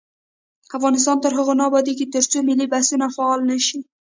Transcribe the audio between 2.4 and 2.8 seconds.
ملي